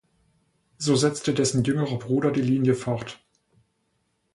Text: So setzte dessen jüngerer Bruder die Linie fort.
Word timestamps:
So 0.79 0.95
setzte 0.95 1.31
dessen 1.31 1.63
jüngerer 1.63 1.99
Bruder 1.99 2.31
die 2.31 2.41
Linie 2.41 2.73
fort. 2.73 3.23